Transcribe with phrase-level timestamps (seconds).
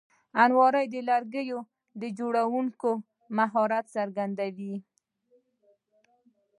[0.43, 1.59] الماري د لرګیو
[2.17, 2.91] جوړوونکي
[3.37, 4.75] مهارت څرګندوي